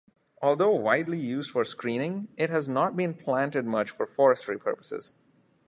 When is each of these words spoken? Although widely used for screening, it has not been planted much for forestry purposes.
Although 0.41 0.71
widely 0.77 1.19
used 1.19 1.51
for 1.51 1.63
screening, 1.63 2.29
it 2.35 2.49
has 2.49 2.67
not 2.67 2.97
been 2.97 3.13
planted 3.13 3.67
much 3.67 3.91
for 3.91 4.07
forestry 4.07 4.57
purposes. 4.57 5.13